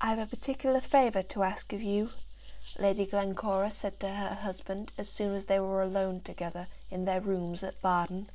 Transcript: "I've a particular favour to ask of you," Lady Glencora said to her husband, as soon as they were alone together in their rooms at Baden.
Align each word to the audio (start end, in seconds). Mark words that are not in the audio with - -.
"I've 0.00 0.20
a 0.20 0.26
particular 0.26 0.80
favour 0.80 1.22
to 1.22 1.42
ask 1.42 1.72
of 1.72 1.82
you," 1.82 2.10
Lady 2.78 3.04
Glencora 3.04 3.72
said 3.72 3.98
to 3.98 4.08
her 4.14 4.34
husband, 4.36 4.92
as 4.96 5.08
soon 5.10 5.34
as 5.34 5.46
they 5.46 5.58
were 5.58 5.82
alone 5.82 6.20
together 6.20 6.68
in 6.88 7.04
their 7.04 7.20
rooms 7.20 7.64
at 7.64 7.82
Baden. 7.82 8.30